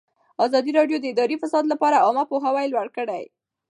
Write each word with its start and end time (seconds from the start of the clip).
ازادي 0.45 0.71
راډیو 0.79 0.97
د 0.99 1.05
اداري 1.13 1.35
فساد 1.43 1.65
لپاره 1.73 2.01
عامه 2.05 2.23
پوهاوي 2.29 2.65
لوړ 2.73 2.87
کړی. 2.97 3.23